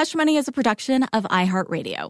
[0.00, 2.08] Hush Money is a production of iHeartRadio.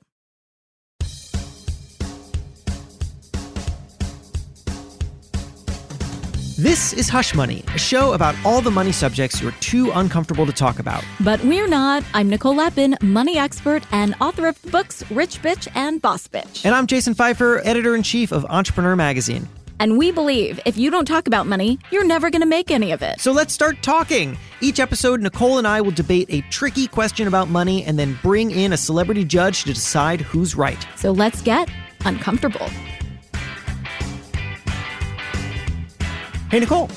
[6.56, 10.52] This is Hush Money, a show about all the money subjects you're too uncomfortable to
[10.52, 11.02] talk about.
[11.18, 12.04] But we're not.
[12.14, 16.64] I'm Nicole Lapin, money expert and author of the books Rich Bitch and Boss Bitch.
[16.64, 19.48] And I'm Jason Feifer, editor in chief of Entrepreneur Magazine.
[19.80, 22.92] And we believe if you don't talk about money, you're never going to make any
[22.92, 23.18] of it.
[23.18, 24.36] So let's start talking.
[24.60, 28.50] Each episode, Nicole and I will debate a tricky question about money and then bring
[28.50, 30.86] in a celebrity judge to decide who's right.
[30.96, 31.70] So let's get
[32.04, 32.68] uncomfortable.
[36.50, 36.90] Hey, Nicole,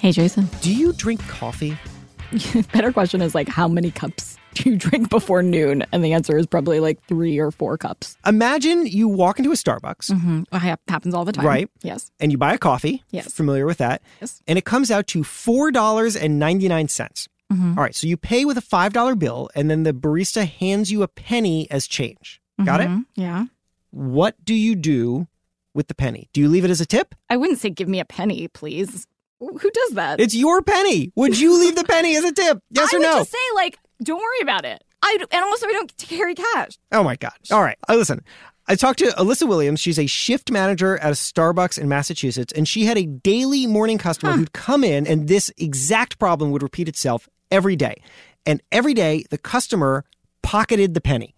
[0.00, 0.48] Hey, Jason.
[0.62, 1.76] do you drink coffee?
[2.72, 5.84] Better question is like, how many cups do you drink before noon?
[5.92, 8.16] And the answer is probably like three or four cups.
[8.26, 10.56] Imagine you walk into a Starbucks Mm-hmm.
[10.88, 11.46] happens all the time.
[11.46, 11.70] Right.
[11.82, 12.10] Yes.
[12.20, 13.02] and you buy a coffee.
[13.10, 13.32] Yes.
[13.32, 14.02] Familiar with that.
[14.20, 14.42] Yes.
[14.46, 16.90] And it comes out to $4.99.
[16.90, 17.28] cents.
[17.52, 17.76] Mhm.
[17.76, 17.94] All right.
[17.94, 21.70] So you pay with a $5 bill, and then the barista hands you a penny
[21.70, 22.40] as change.
[22.64, 22.88] Got it?
[22.88, 23.04] Mhm.
[23.14, 23.46] Yeah.
[23.90, 25.26] What do you do
[25.74, 26.28] with the penny?
[26.32, 27.14] Do you leave it as a tip?
[27.28, 29.06] I wouldn't say give me a penny, please.
[29.40, 30.20] Who does that?
[30.20, 31.12] It's your penny.
[31.16, 32.62] Would you leave the penny as a tip?
[32.70, 33.18] Yes I or would no?
[33.18, 34.82] just say like, don't worry about it.
[35.02, 36.78] I and also I don't carry cash.
[36.92, 37.50] Oh my gosh.
[37.50, 37.76] All right.
[37.88, 38.22] Uh, listen,
[38.68, 39.80] I talked to Alyssa Williams.
[39.80, 43.98] She's a shift manager at a Starbucks in Massachusetts, and she had a daily morning
[43.98, 48.02] customer who'd come in, and this exact problem would repeat itself every day.
[48.46, 50.04] And every day, the customer
[50.42, 51.34] pocketed the penny.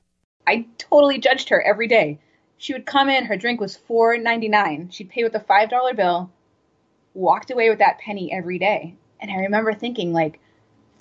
[0.47, 2.19] I totally judged her every day.
[2.59, 4.91] She would come in, her drink was four ninety nine.
[4.91, 6.31] She'd pay with a five dollar bill,
[7.15, 8.95] walked away with that penny every day.
[9.21, 10.41] And I remember thinking like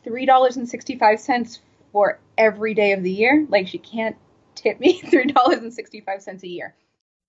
[0.03, 1.59] three dollars and sixty five cents
[1.91, 3.45] for every day of the year.
[3.49, 4.15] Like she can't
[4.55, 6.75] tip me three dollars and sixty five cents a year.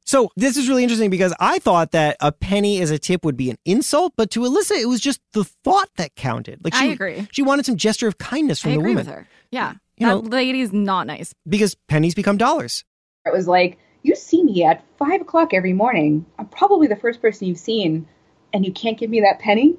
[0.07, 3.39] So this is really interesting because I thought that a penny as a tip would
[3.39, 6.63] be an insult, but to Alyssa, it was just the thought that counted.
[6.63, 7.27] Like she, I agree.
[7.33, 9.29] She wanted some gesture of kindness from I the agree woman with her.
[9.51, 9.73] Yeah.
[9.97, 11.35] You that know- lady's not nice.
[11.49, 12.85] because pennies become dollars.
[13.25, 16.27] It was like, you see me at five o'clock every morning.
[16.39, 18.07] I'm probably the first person you've seen,
[18.53, 19.77] and you can't give me that penny?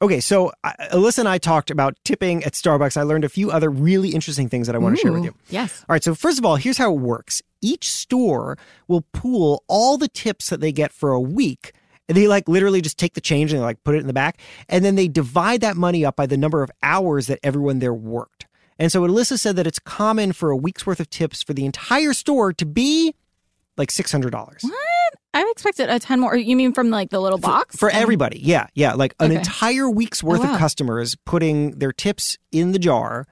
[0.00, 2.96] Okay, so Alyssa and I talked about tipping at Starbucks.
[2.96, 5.34] I learned a few other really interesting things that I want to share with you.
[5.50, 5.84] Yes.
[5.88, 7.42] All right, so first of all, here's how it works.
[7.60, 8.56] Each store
[8.86, 11.72] will pool all the tips that they get for a week.
[12.08, 14.12] And They like literally just take the change and they like put it in the
[14.12, 17.80] back, and then they divide that money up by the number of hours that everyone
[17.80, 18.46] there worked.
[18.78, 21.64] And so Alyssa said that it's common for a week's worth of tips for the
[21.66, 23.14] entire store to be
[23.76, 24.74] like six hundred dollars What?
[25.34, 26.36] I expected a ton more.
[26.36, 28.40] You mean from like the little box for Um, everybody.
[28.42, 29.36] Yeah, yeah, like an Okay.
[29.38, 30.52] entire week's worth Oh, wow.
[30.54, 33.26] of customers putting their tips in the jar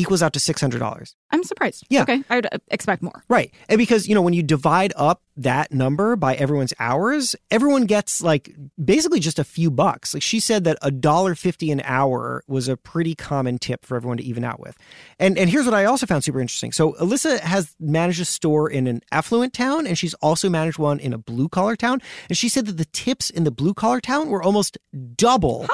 [0.00, 1.14] equals out to six hundred dollars.
[1.30, 1.86] I'm surprised.
[1.90, 2.02] Yeah.
[2.02, 2.22] Okay.
[2.28, 3.22] I would uh, expect more.
[3.28, 3.52] Right.
[3.68, 8.22] And because, you know, when you divide up that number by everyone's hours, everyone gets
[8.22, 10.12] like basically just a few bucks.
[10.12, 13.96] Like she said that a dollar fifty an hour was a pretty common tip for
[13.96, 14.76] everyone to even out with.
[15.18, 16.72] And and here's what I also found super interesting.
[16.72, 20.98] So Alyssa has managed a store in an affluent town and she's also managed one
[20.98, 22.02] in a blue collar town.
[22.28, 24.78] And she said that the tips in the blue collar town were almost
[25.16, 25.68] double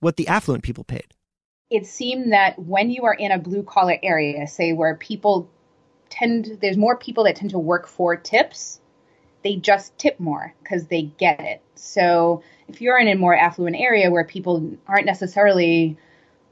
[0.00, 1.06] what the affluent people paid.
[1.74, 5.50] It seemed that when you are in a blue collar area, say where people
[6.08, 8.80] tend, there's more people that tend to work for tips,
[9.42, 11.62] they just tip more because they get it.
[11.74, 15.96] So if you're in a more affluent area where people aren't necessarily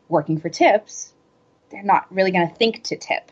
[0.09, 1.13] working for tips,
[1.71, 3.31] they're not really going to think to tip.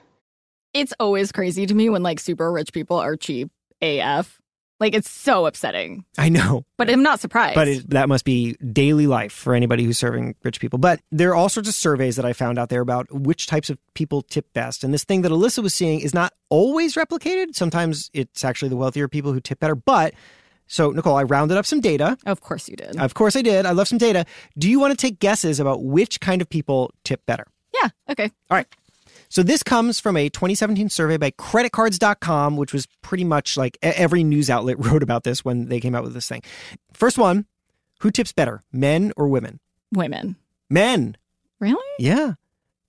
[0.72, 3.50] It's always crazy to me when like super rich people are cheap
[3.82, 4.39] AF.
[4.80, 6.04] Like it's so upsetting.
[6.16, 6.64] I know.
[6.78, 7.54] But I'm not surprised.
[7.54, 10.78] But it, that must be daily life for anybody who's serving rich people.
[10.78, 13.68] But there are all sorts of surveys that I found out there about which types
[13.68, 14.82] of people tip best.
[14.82, 17.54] And this thing that Alyssa was seeing is not always replicated.
[17.54, 19.74] Sometimes it's actually the wealthier people who tip better.
[19.74, 20.14] But
[20.66, 22.16] so, Nicole, I rounded up some data.
[22.26, 22.96] of course you did.
[22.98, 23.66] Of course I did.
[23.66, 24.24] I love some data.
[24.56, 27.46] Do you want to take guesses about which kind of people tip better?
[27.74, 27.88] yeah.
[28.08, 28.30] Okay.
[28.50, 28.66] All right.
[29.30, 34.24] So this comes from a 2017 survey by creditcards.com, which was pretty much like every
[34.24, 36.42] news outlet wrote about this when they came out with this thing.
[36.92, 37.46] First one,
[38.00, 39.60] who tips better, men or women?
[39.92, 40.34] Women.
[40.68, 41.16] Men.
[41.60, 41.78] Really?
[42.00, 42.34] Yeah.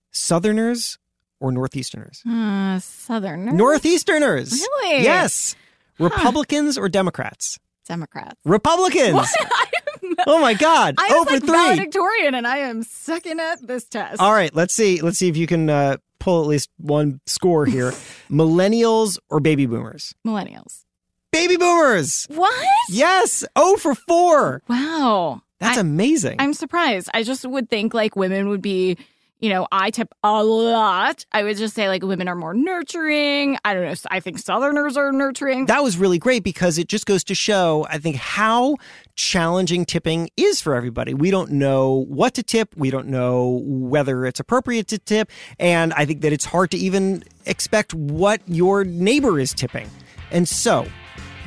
[0.10, 0.98] Southerners
[1.40, 2.26] or Northeasterners?
[2.26, 3.50] Uh, Southern.
[3.50, 4.52] Northeasterners.
[4.52, 5.04] Really?
[5.04, 5.56] Yes.
[6.00, 7.60] Republicans or Democrats?
[7.86, 8.40] Democrats.
[8.46, 9.28] Republicans.
[10.28, 10.96] oh my God.
[10.98, 11.52] I for like three.
[11.52, 14.20] valedictorian and I am sucking at this test.
[14.20, 15.02] All right, let's see.
[15.02, 17.92] Let's see if you can uh, pull at least one score here.
[18.32, 20.16] Millennials or baby boomers?
[20.26, 20.86] Millennials.
[21.32, 22.28] Baby boomers.
[22.30, 22.68] What?
[22.90, 23.44] Yes.
[23.56, 24.62] Oh for four.
[24.70, 25.42] Wow.
[25.60, 26.38] That's I, amazing.
[26.40, 27.10] I'm surprised.
[27.14, 28.98] I just would think like women would be,
[29.40, 31.26] you know, I tip a lot.
[31.32, 33.58] I would just say like women are more nurturing.
[33.64, 33.94] I don't know.
[34.10, 35.68] I think Southerners are nurturing.
[35.68, 38.76] that was really great because it just goes to show, I think, how
[39.22, 41.14] challenging tipping is for everybody.
[41.14, 42.76] We don't know what to tip.
[42.76, 45.30] We don't know whether it's appropriate to tip.
[45.60, 49.90] And I think that it's hard to even expect what your neighbor is tipping.
[50.32, 50.88] And so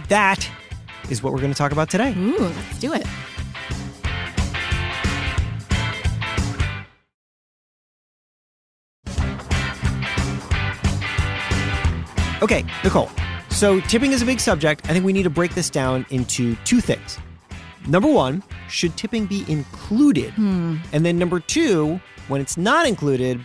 [0.09, 0.49] that
[1.11, 2.15] is what we're going to talk about today.
[2.17, 3.07] Ooh, let's do it.
[12.41, 13.11] Okay, Nicole.
[13.51, 14.89] So tipping is a big subject.
[14.89, 17.19] I think we need to break this down into two things.
[17.87, 20.33] Number one, should tipping be included?
[20.35, 20.77] Hmm.
[20.93, 23.41] And then number two, when it's not included,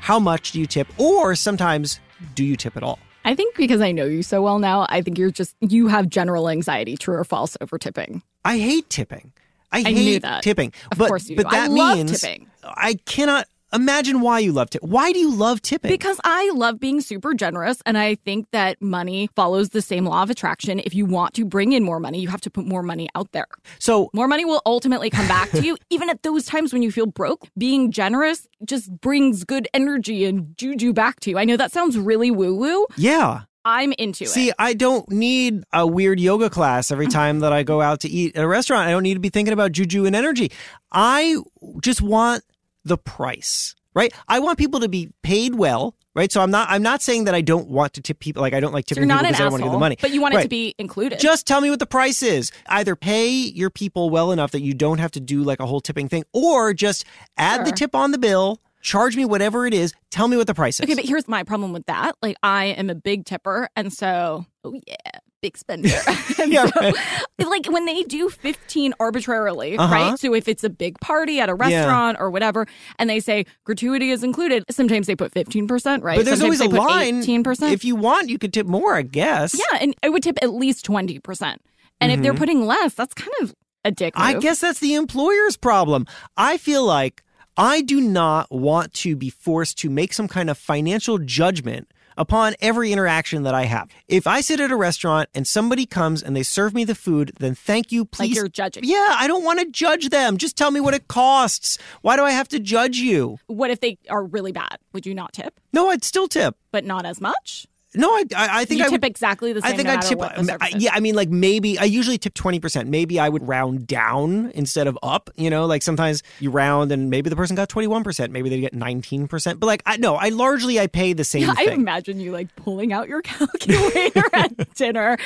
[0.00, 0.88] how much do you tip?
[0.98, 2.00] Or sometimes,
[2.34, 2.98] do you tip at all?
[3.24, 6.08] I think because I know you so well now, I think you're just you have
[6.08, 8.22] general anxiety, true or false, over tipping.
[8.44, 9.32] I hate tipping.
[9.72, 10.72] I, I hate tipping.
[10.90, 11.56] Of but, course you but do.
[11.56, 12.48] I that love means tipping.
[12.64, 14.90] I cannot imagine why you love tipping.
[14.90, 15.90] Why do you love tipping?
[15.90, 20.22] Because I love being super generous, and I think that money follows the same law
[20.22, 20.80] of attraction.
[20.80, 23.32] If you want to bring in more money, you have to put more money out
[23.32, 23.46] there.
[23.78, 26.92] so More money will ultimately come back to you, even at those times when you
[26.92, 27.48] feel broke.
[27.56, 31.38] Being generous just brings good energy and juju back to you.
[31.38, 32.86] I know that sounds really woo woo.
[32.96, 33.42] yeah.
[33.64, 34.48] I'm into See, it.
[34.48, 37.12] See, I don't need a weird yoga class every uh-huh.
[37.12, 38.88] time that I go out to eat at a restaurant.
[38.88, 40.50] I don't need to be thinking about juju and energy.
[40.90, 41.36] I
[41.82, 42.42] just want
[42.84, 44.12] the price, right?
[44.28, 46.30] I want people to be paid well, right?
[46.30, 48.60] So I'm not I'm not saying that I don't want to tip people like I
[48.60, 49.80] don't like So tipping you're not people because I don't want to asshole, get the
[49.80, 49.96] money.
[50.00, 51.18] but you want it to be included.
[51.20, 52.50] Just tell me what the price is.
[52.66, 55.80] Either pay your people well enough that you don't have to do like a whole
[55.80, 57.04] tipping thing, or just
[57.36, 60.54] add the tip on the bill, charge me whatever it is, tell me what the
[60.54, 60.84] price is.
[60.84, 62.16] Okay, but here's my problem with that.
[62.22, 64.96] Like, I am a big tipper, and so, oh yeah,
[65.42, 65.88] big spender.
[66.46, 66.66] Yeah,
[67.40, 69.94] so, like when they do 15 arbitrarily, Uh-huh.
[69.94, 70.18] right?
[70.18, 72.66] So if it's a big party at a restaurant or whatever,
[72.98, 76.16] and they say gratuity is included, sometimes they put 15%, right?
[76.16, 77.22] But there's sometimes always a line.
[77.22, 77.72] 18%.
[77.72, 79.54] If you want, you could tip more, I guess.
[79.54, 81.56] yeah, and I would tip at least 20%.
[82.00, 83.54] And if they're putting less, that's kind of
[83.84, 84.36] a dick Mm-hmm.
[84.36, 86.06] I guess that's the employer's problem.
[86.36, 87.22] I feel like
[87.56, 92.54] I do not want to be forced to make some kind of financial judgment upon
[92.60, 93.88] every interaction that I have.
[94.08, 97.32] If I sit at a restaurant and somebody comes and they serve me the food,
[97.38, 98.28] then thank you, please.
[98.30, 98.84] like you're judging.
[98.84, 100.36] yeah, I don't want to judge them.
[100.36, 101.78] Just tell me what it costs.
[102.02, 103.38] Why do I have to judge you?
[103.46, 104.78] What if they are really bad?
[104.92, 106.56] Would you not tip, No, I'd still tip.
[106.72, 107.66] but not as much?
[107.94, 109.04] No, I, I, think you I tip would.
[109.04, 110.58] exactly the same I think no I tip.
[110.62, 112.88] I- yeah, I mean, like maybe I usually tip twenty percent.
[112.88, 115.28] Maybe I would round down instead of up.
[115.36, 118.32] You know, like sometimes you round and maybe the person got twenty one percent.
[118.32, 119.58] Maybe they get nineteen percent.
[119.58, 122.54] But like, I no, I largely I pay the same Yeah, I imagine you like
[122.54, 123.22] pulling out your
[123.64, 125.16] calculator at dinner.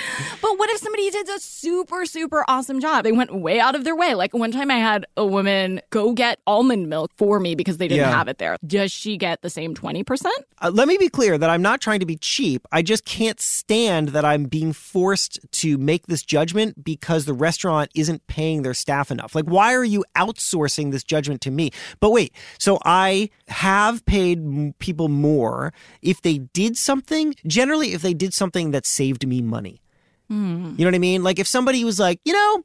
[0.41, 3.05] But what if somebody did a super, super awesome job?
[3.05, 4.15] They went way out of their way.
[4.15, 7.89] Like one time I had a woman go get almond milk for me because they
[7.89, 8.17] didn't Yeah.
[8.17, 8.57] have it there.
[8.67, 10.25] Does she get the same 20%?
[10.63, 12.54] Uh, let me be clear that I'm not trying to be cheap.
[12.73, 17.91] I just can't stand that I'm being forced to make this judgment because the restaurant
[17.95, 19.35] isn't paying their staff enough.
[19.35, 21.71] Like, why are you outsourcing this judgment to me?
[22.01, 25.73] But wait, so I have paid people more
[26.03, 29.81] if they did something, generally, if they did something that saved me money.
[30.29, 30.75] Hmm.
[30.77, 31.23] You know what I mean?
[31.23, 32.63] Like, if somebody was like, you know,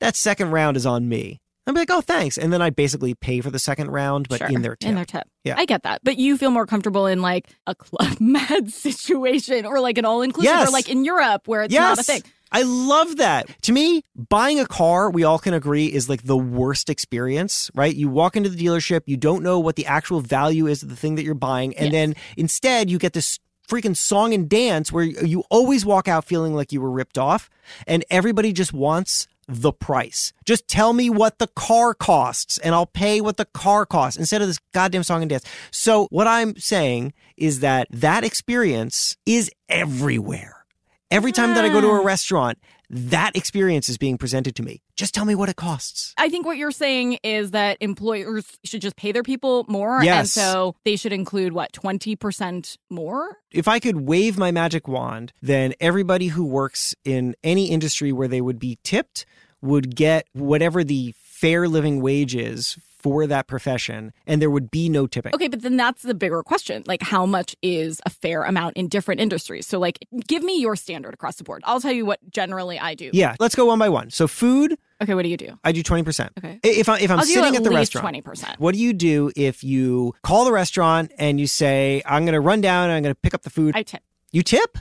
[0.00, 1.40] that second round is on me.
[1.66, 2.38] I'd be like, oh, thanks.
[2.38, 4.48] And then I basically pay for the second round, but Sure.
[4.48, 4.88] in their tip.
[4.88, 5.24] In their tip.
[5.44, 5.54] Yeah.
[5.58, 6.00] I get that.
[6.02, 10.22] But you feel more comfortable in like a Club Med situation or like an all
[10.22, 10.68] inclusive Yes.
[10.68, 12.22] or like in Europe where it's not a thing.
[12.52, 13.46] I love that.
[13.62, 17.94] To me, buying a car, we all can agree, is like the worst experience, right?
[17.94, 20.96] You walk into the dealership, you don't know what the actual value is of the
[20.96, 21.92] thing that you're buying, and Yes.
[21.92, 26.52] then instead you get this freaking song and dance where you always walk out feeling
[26.54, 27.48] like you were ripped off,
[27.86, 30.32] and everybody just wants the price.
[30.46, 34.40] Just tell me what the car costs and I'll pay what the car costs instead
[34.42, 35.44] of this goddamn song and dance.
[35.70, 40.64] So what I'm saying is that that experience is everywhere.
[41.10, 42.04] Every time that I go to a Ah.
[42.04, 42.58] restaurant,
[42.90, 44.82] that experience is being presented to me.
[44.96, 46.12] Just tell me what it costs.
[46.18, 50.02] I think what you're saying is that employers should just pay their people more.
[50.02, 53.36] And so they should include what, 20% more?
[53.52, 58.28] If I could wave my magic wand, then everybody who works in any industry where
[58.28, 59.24] they would be tipped
[59.62, 64.88] would get whatever the fair living wage is for that profession, and there would be
[64.88, 65.34] no tipping.
[65.34, 66.82] Okay, but then that's the bigger question.
[66.86, 69.66] Like, how much is a fair amount in different industries?
[69.66, 71.62] So, like, give me your standard across the board.
[71.64, 73.10] I'll tell you what generally I do.
[73.12, 74.10] Yeah, let's go one by one.
[74.10, 75.58] So, food, Okay, what do you do?
[75.64, 76.28] I do 20%.
[76.38, 76.60] Okay.
[76.62, 78.58] If, I, if I'm I'll sitting at at the restaurant, 20%.
[78.58, 82.40] what do you do if you call the restaurant and you say, I'm going to
[82.40, 83.74] run down and I'm going to pick up the food?
[83.74, 84.02] I tip.
[84.30, 84.76] you tip?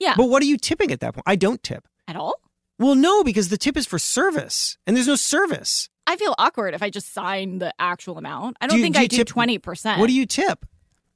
[0.00, 0.14] Yeah.
[0.16, 1.22] But what are you tipping at that point?
[1.26, 1.86] I don't tip.
[2.08, 2.40] At all?
[2.80, 5.88] Well, no, because the tip is for service and there's no service.
[6.06, 8.56] I feel awkward if I just sign the actual amount.
[8.60, 9.98] I don't Do you- think do I do tip- 20%.
[9.98, 10.64] What do you tip?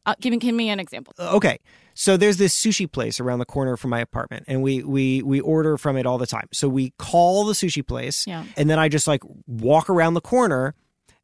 [0.07, 1.15] Uh, give me, give me an example.
[1.19, 1.59] okay
[1.95, 5.41] so there's this sushi place around the corner from my apartment and we we we
[5.41, 8.45] order from it all the time so we call the sushi place Yeah.
[8.59, 10.75] and then i just like walk around the corner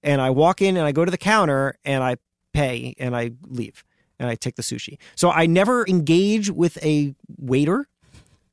[0.02, 2.16] and i walk in and i go to the counter and i
[2.54, 3.84] pay and i leave
[4.18, 7.86] and i take the sushi so i never engage with a waiter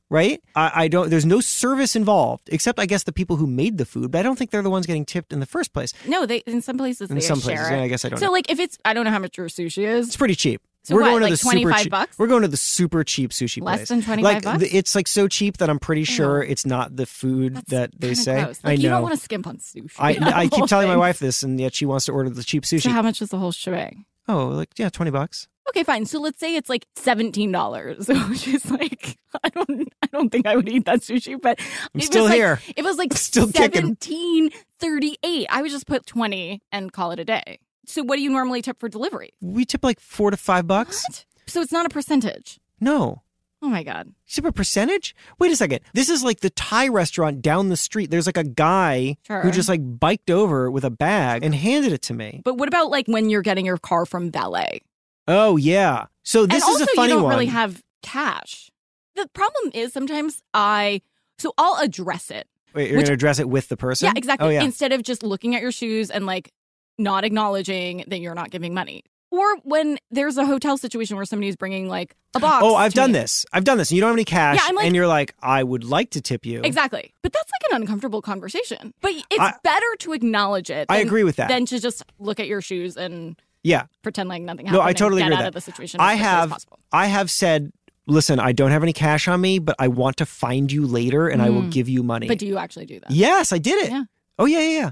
[0.09, 3.77] right I, I don't there's no service involved except i guess the people who made
[3.77, 5.93] the food but i don't think they're the ones getting tipped in the first place
[6.07, 8.31] No, they in some places in they some places i guess i don't So know
[8.31, 10.07] like if it's I don't know how much your sushi is.
[10.07, 11.91] it's pretty cheap So we're what, going to like the super 25 cheap.
[11.91, 12.17] bucks?
[12.19, 13.79] We're going to the super cheap sushi Less place.
[13.81, 14.59] Less than 25 like, bucks?
[14.61, 17.89] the- It's like so cheap that I'm pretty sure it's not the food That's that
[17.99, 18.41] they say.
[18.43, 18.59] gross.
[18.63, 19.91] Like, I You don't want to skimp on sushi.
[19.99, 22.63] I, I keep telling my wife this, and yet she wants to order the cheap
[22.63, 22.83] sushi.
[22.83, 24.05] So how much is the whole shebang?
[24.29, 25.47] oh, like yeah, twenty bucks.
[25.69, 26.05] Okay, fine.
[26.05, 30.45] So let's say it's like seventeen dollars, which is like I don't I don't think
[30.47, 31.59] I would eat that sushi, but
[31.93, 32.59] I'm still was like- here.
[32.75, 35.47] it was like Still seventeen thirty eight.
[35.49, 37.59] I would just put twenty and call it a day.
[37.85, 39.33] So what do you normally tip for delivery?
[39.41, 41.03] We tip like four to five bucks.
[41.07, 41.25] What?
[41.47, 42.59] So it's not a percentage.
[42.81, 43.23] No.
[43.61, 44.07] Oh my god.
[44.07, 45.15] You tip a percentage?
[45.39, 45.79] Wait a second.
[45.93, 48.11] This is like the Thai restaurant down the street.
[48.11, 49.41] There's like a guy Sure.
[49.41, 52.41] who just like biked over with a bag and handed it to me.
[52.45, 54.81] But what about like when you're getting your car from valet?
[55.27, 56.05] Oh yeah.
[56.23, 57.09] So this and is also a funny one.
[57.09, 57.31] You don't one.
[57.33, 58.69] really have cash.
[59.15, 61.01] The problem is sometimes I
[61.39, 62.47] so I'll address it.
[62.73, 64.07] Wait, you're which- gonna address it with the person?
[64.07, 64.47] Yeah, exactly.
[64.47, 64.63] Oh yeah.
[64.63, 66.51] Instead of just looking at your shoes and like
[66.97, 69.03] not acknowledging that you're not giving money.
[69.29, 72.63] Or when there's a hotel situation where somebody's bringing like a box.
[72.65, 73.19] Oh, I've done me.
[73.19, 73.45] this.
[73.51, 73.91] I've done this.
[73.91, 76.11] And you don't have any cash, Yeah, I'm like- and you're like, I would like
[76.11, 76.61] to tip you.
[76.63, 77.13] Exactly.
[77.23, 78.93] But that's like an uncomfortable conversation.
[79.01, 80.85] But it's I- better to acknowledge it.
[80.89, 81.49] I agree with that.
[81.49, 84.81] Than to just look at your shoes and Yeah, pretend like nothing happened.
[84.83, 84.87] No.
[84.87, 85.57] I totally get agree out with of that.
[85.57, 85.99] the situation.
[86.01, 86.49] As I quickly as have.
[86.49, 86.79] possible.
[86.91, 87.71] I have said,
[88.07, 91.27] listen, I don't have any cash on me, but I want to find you later,
[91.27, 91.71] and I will Mm.
[91.71, 92.27] give you money.
[92.27, 93.11] But do you actually do that?
[93.11, 93.91] yes, I did it.
[93.91, 94.03] Yeah.
[94.39, 94.91] Oh yeah, yeah, yeah.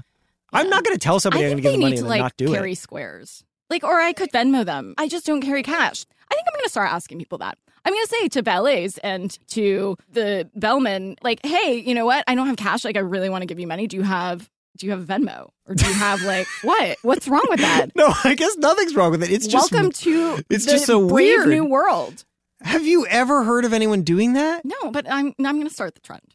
[0.52, 1.96] I'm not going to tell somebody I I'm think to give they them need money
[1.96, 2.78] to and then like not do carry it.
[2.78, 3.44] squares.
[3.68, 4.94] Like, or I could Venmo them.
[4.96, 6.06] I just don't carry cash.
[6.30, 7.58] I think I'm going to start asking people that.
[7.84, 12.24] I'm going to say to ballets and to the bellman, like, hey, you know what?
[12.26, 12.84] I don't have cash.
[12.84, 13.86] Like, I really want to give you money.
[13.86, 14.48] Do you have?
[14.76, 15.50] Do you have Venmo?
[15.66, 16.98] Or do you have like what?
[17.02, 17.90] What's wrong with that?
[17.96, 19.30] No, I guess nothing's wrong with it.
[19.30, 19.72] It's just.
[19.72, 21.48] Welcome to it's just brave weird.
[21.48, 22.24] new world.
[22.62, 24.64] Have you ever heard of anyone doing that?
[24.64, 26.34] No, but I'm I'm going to start the trend.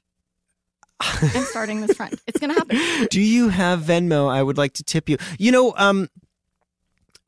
[1.02, 2.20] I'm starting this trend.
[2.28, 3.08] It's going to happen.
[3.10, 4.30] Do you have Venmo?
[4.30, 5.18] I would like to tip you.
[5.40, 6.10] You know, um,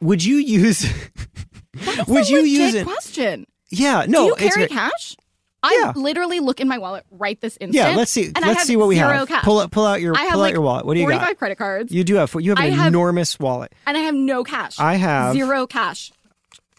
[0.01, 0.86] would you use?
[2.08, 2.86] Would a you use it?
[2.86, 3.48] Question.
[3.72, 5.15] Yeah, no, Do you it's carry ve- cash?
[5.63, 5.93] I Yeah.
[5.96, 7.74] literally look in my wallet right this instant.
[7.74, 8.32] Yeah, let's see.
[8.41, 9.27] let's see what we have.
[9.27, 9.43] Cash.
[9.43, 10.86] Pull out, pull out your, I have pull out like your wallet.
[10.86, 11.20] What do you got?
[11.20, 12.34] 45 credit cards, You do have.
[12.38, 13.72] You have an have- enormous wallet.
[13.88, 14.77] and I have no cash.
[14.79, 16.12] I have zero cash.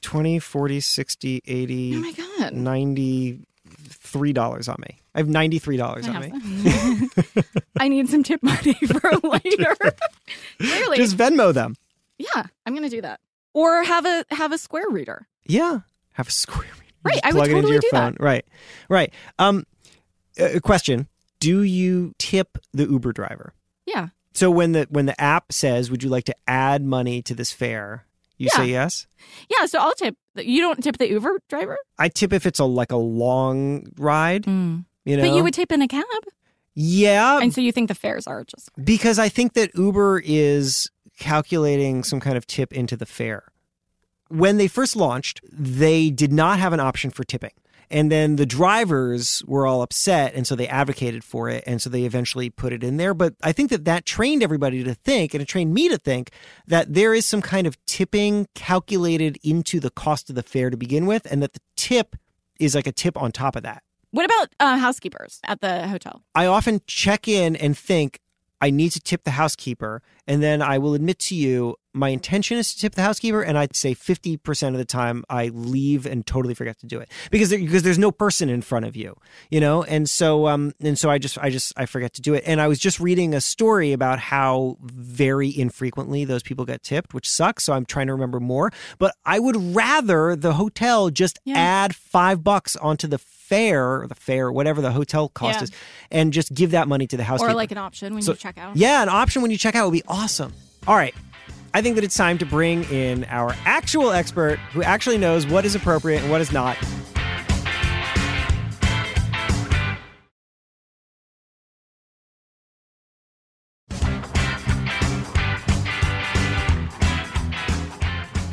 [0.02, 2.52] 20, 40, 60, 80, Oh my god.
[2.52, 4.98] 93 dollars on me.
[5.14, 6.32] I have 93 dollars on me.
[7.78, 9.76] I need some tip money for later.
[10.58, 11.76] Clearly, Just Venmo them.
[12.18, 13.20] yeah, I'm gonna do that.
[13.54, 15.26] Or have a have a Square reader.
[15.46, 15.80] Yeah.
[16.12, 16.66] Have a square.
[16.66, 18.12] You Right, I would plug it into totally your do phone.
[18.14, 18.20] that.
[18.22, 18.44] Right.
[18.88, 19.12] Right.
[19.38, 19.64] Um
[20.38, 21.08] a question.
[21.40, 23.52] Do you tip the Uber driver?
[23.86, 27.34] Yeah, So when the when the app says, "Would you like to add money to
[27.34, 28.06] this fare?"
[28.38, 28.56] You Yeah.
[28.58, 29.06] say yes.
[29.48, 29.66] yeah.
[29.66, 30.16] So I'll tip.
[30.36, 34.46] You don't tip the Uber driver, I tip if it's a like a long ride,
[34.46, 34.84] you know.
[35.06, 35.20] Mm.
[35.20, 36.04] but you would tip in a cab,
[36.74, 40.90] Yeah, and so you think the fares are just because I think that Uber is
[41.20, 43.44] calculating some kind of tip into the fare.
[44.28, 47.52] When they first launched, they did not have an option for tipping.
[47.90, 51.90] And then the drivers were all upset, and so they advocated for it, and so
[51.90, 53.14] they eventually put it in there.
[53.14, 56.30] But I think that that trained everybody to think, and it trained me to think,
[56.66, 60.76] that there is some kind of tipping calculated into the cost of the fare to
[60.76, 62.16] begin with, and that the tip
[62.58, 63.82] is like a tip on top of that.
[64.10, 66.22] What about uh, housekeepers at the hotel?
[66.34, 68.20] I often check in and think
[68.64, 72.56] I need to tip the housekeeper, and then I will admit to you my intention
[72.58, 76.06] is to tip the housekeeper, and I'd say fifty percent of the time I leave
[76.06, 78.96] and totally forget to do it because there, because there's no person in front of
[78.96, 79.10] you,
[79.50, 82.32] you know, and so um and so I just I just I forget to do
[82.34, 82.42] it.
[82.46, 87.14] And I was just reading a story about how very infrequently those people get tipped,
[87.14, 87.64] which sucks.
[87.64, 91.58] So I'm trying to remember more, but I would rather the hotel just Yeah.
[91.58, 93.18] add five bucks onto the
[93.54, 95.64] fare or the fare whatever the hotel cost Yeah.
[95.64, 95.70] is
[96.10, 97.50] and just give that money to the housekeeper.
[97.52, 98.76] Or like an option when So- you check out?
[98.76, 100.52] Yeah, an option when you check out would be awesome.
[100.86, 101.14] All right.
[101.72, 105.64] I think that it's time to bring in our actual expert who actually knows what
[105.64, 106.76] is appropriate and what is not.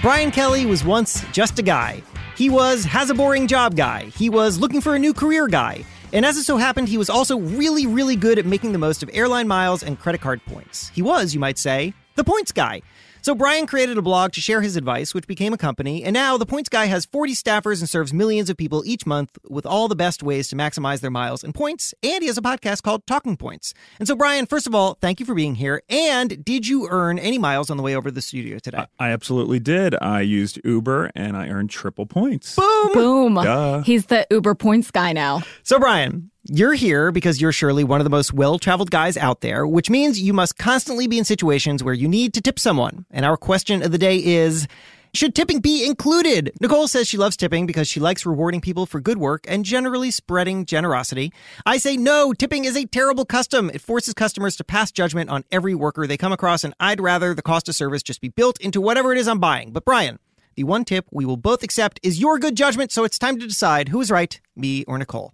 [0.02, 2.02] Brian Kelly was once just a guy.
[2.36, 4.06] He was has a boring job guy.
[4.06, 5.86] He was looking for a new career guy.
[6.14, 9.02] And as it so happened, he was also really, really good at making the most
[9.02, 10.90] of airline miles and credit card points.
[10.90, 12.82] He was, you might say, the points guy.
[13.24, 16.38] So Brian created a blog to share his advice, which became a company, and now
[16.38, 19.88] the Points Guy has 40 staffers and serves millions of people each month with all
[19.88, 21.94] the best ways to maximize their miles and points.
[22.02, 23.76] And he has a podcast called Talking Points.
[24.00, 25.84] And so, Brian, first of all, thank you for being here.
[25.88, 28.86] And did you earn any miles on the way over to the studio today?
[29.00, 29.96] I absolutely did.
[30.02, 32.56] I used Uber and I earned triple points.
[32.56, 32.94] Boom!
[32.94, 33.36] Boom.
[33.36, 33.84] Duh.
[33.84, 35.44] He's the Uber points guy now.
[35.62, 39.42] So, Brian, you're here because you're surely one of the most well traveled guys out
[39.42, 43.06] there, which means you must constantly be in situations where you need to tip someone.
[43.12, 44.68] And our question of the day is
[45.14, 46.52] Should tipping be included?
[46.60, 50.10] Nicole says she loves tipping because she likes rewarding people for good work and generally
[50.10, 51.32] spreading generosity.
[51.66, 53.70] I say no, tipping is a terrible custom.
[53.72, 57.36] It forces customers to pass judgment on every worker they come across, and I'd rather
[57.36, 59.72] the cost of service just be built into whatever it is I'm buying.
[59.72, 60.18] But, Brian,
[60.56, 63.48] the one tip we will both accept is your good judgment, so it's time to
[63.48, 65.34] decide who is right, me or Nicole.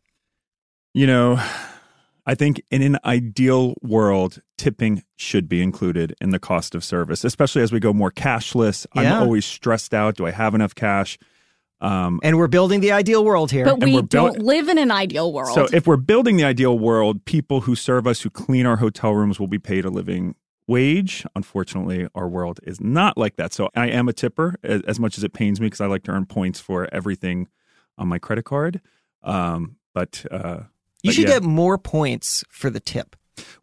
[0.94, 1.40] You know,
[2.26, 7.24] I think in an ideal world, tipping should be included in the cost of service,
[7.24, 8.86] especially as we go more cashless.
[8.96, 9.02] Yeah.
[9.18, 10.16] I'm always stressed out.
[10.16, 11.18] Do I have enough cash?
[11.80, 13.66] Um, And we're building the ideal world here.
[13.66, 15.54] But we we're don't live in an ideal world.
[15.54, 19.14] So if we're building the ideal world, people who serve us, who clean our hotel
[19.14, 20.36] rooms, will be paid a living
[20.68, 21.26] wage.
[21.36, 23.54] Unfortunately, our world is not like that.
[23.54, 26.04] So I am a tipper, as, as much as it pains me, because I like
[26.04, 27.48] to earn points for everything
[27.98, 28.82] on my credit card.
[29.24, 30.64] Um, but uh,
[31.08, 31.36] you but should yeah.
[31.40, 33.16] get more points for the tip.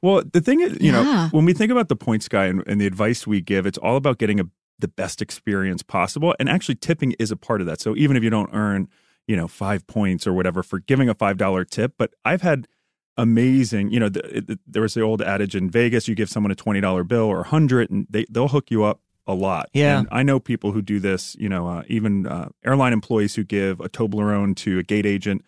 [0.02, 1.02] Well, the thing is, you Yeah.
[1.02, 3.78] know, when we think about the points guy and, and the advice we give, it's
[3.78, 4.44] all about getting a,
[4.78, 6.34] the best experience possible.
[6.38, 7.80] And actually, tipping is a part of that.
[7.80, 8.88] So even if you don't earn,
[9.26, 12.68] you know, five points or whatever for giving a five dollar tip, but I've had
[13.16, 13.90] amazing.
[13.90, 16.54] You know, the, it, there was the old adage in Vegas: you give someone a
[16.56, 19.70] twenty dollar bill or a hundred, and they they'll hook you up a lot.
[19.72, 20.00] Yeah.
[20.00, 21.34] and I know people who do this.
[21.38, 25.44] You know, uh, even uh, airline employees who give a Toblerone to a gate agent.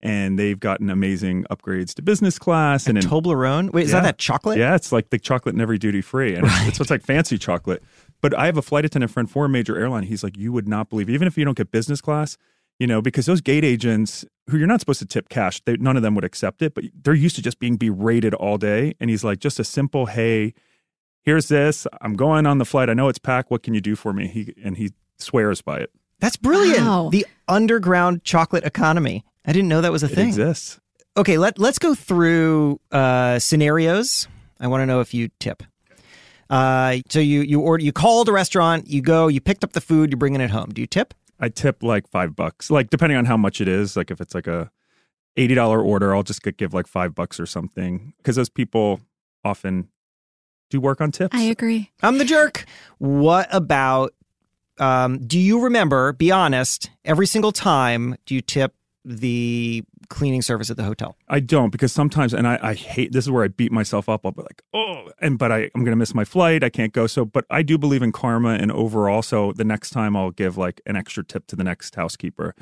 [0.00, 3.72] And they've gotten amazing upgrades to business class and in Toblerone?
[3.72, 3.96] Wait, is Yeah.
[3.96, 4.56] that that chocolate?
[4.56, 7.36] yeah, it's like the chocolate in every duty free, and it's, it's, it's like fancy
[7.36, 7.82] chocolate.
[8.20, 10.04] But I have a flight attendant friend for a major airline.
[10.04, 12.36] He's like, you would not believe, even if you don't get business class,
[12.78, 15.96] you know, because those gate agents who you're not supposed to tip cash, they, none
[15.96, 18.94] of them would accept it, but they're used to just being berated all day.
[19.00, 20.54] And he's like, just a simple, hey,
[21.24, 21.88] here's this.
[22.00, 22.88] I'm going on the flight.
[22.88, 23.50] I know it's packed.
[23.50, 24.28] What can you do for me?
[24.28, 25.90] He and he swears by it.
[26.20, 26.80] That's brilliant.
[26.86, 27.08] Wow.
[27.10, 29.24] The underground chocolate economy.
[29.46, 30.28] I didn't know that was a It thing.
[30.28, 30.80] exists.
[31.16, 34.28] Okay, let, let's go through uh, scenarios.
[34.60, 35.62] I want to know if you tip.
[36.50, 39.80] Uh, so you you order you called a restaurant, you go, you picked up the
[39.82, 40.70] food, you're bringing it home.
[40.70, 41.12] Do you tip?
[41.38, 43.96] I tip like five bucks, like depending on how much it is.
[43.96, 44.70] Like if it's like a
[45.36, 49.00] eighty dollar order, I'll just give like five bucks or something because those people
[49.44, 49.88] often
[50.70, 51.36] do work on tips.
[51.36, 51.90] I agree.
[52.02, 52.64] I'm the jerk.
[52.96, 54.14] What about?
[54.80, 56.12] Um, do you remember?
[56.12, 56.90] Be honest.
[57.04, 61.16] Every single time, do you tip the cleaning service at the hotel?
[61.28, 64.24] I don't because sometimes, and I, I hate this is where I beat myself up.
[64.24, 66.62] I'll be like, oh, and but I, I'm going to miss my flight.
[66.64, 67.06] I can't go.
[67.06, 69.22] So, but I do believe in karma and overall.
[69.22, 72.54] So the next time I'll give like an extra tip to the next housekeeper.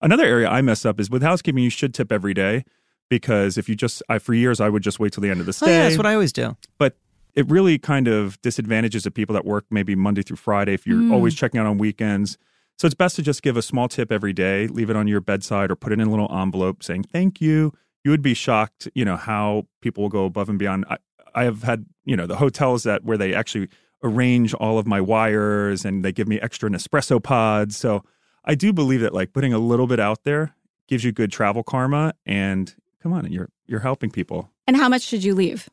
[0.00, 1.62] Another area I mess up is with housekeeping.
[1.62, 2.64] You should tip every day
[3.08, 5.46] because if you just, I for years I would just wait till the end of
[5.46, 5.66] the stay.
[5.66, 6.56] Oh, yeah, that's what I always do.
[6.78, 6.96] but
[7.34, 11.00] it really kind of disadvantages the people that work maybe Monday through Friday if you're
[11.00, 11.12] Mm.
[11.12, 12.38] always checking out on weekends.
[12.78, 15.20] So it's best to just give a small tip every day, leave it on your
[15.20, 17.72] bedside or put it in a little envelope saying thank you.
[18.04, 20.84] You would be shocked, you know, how people will go above and beyond.
[20.90, 20.98] I,
[21.34, 23.68] I have had, you know, the hotels that where they actually
[24.02, 27.76] arrange all of my wires and they give me extra Nespresso pods.
[27.76, 28.02] So
[28.44, 30.54] I do believe that like putting a little bit out there
[30.86, 34.50] gives you good travel karma and come on, you're you're helping people.
[34.66, 35.68] And how much should you leave?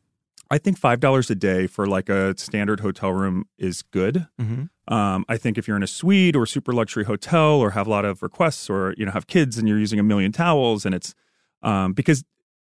[0.52, 4.28] I think five dollars a day for like a standard hotel room is good.
[4.40, 4.94] Mm-hmm.
[4.94, 7.90] Um, I think if you're in a suite or super luxury hotel or have a
[7.90, 10.94] lot of requests or you know have kids and you're using a million towels and
[10.94, 11.16] it's
[11.64, 12.24] um, because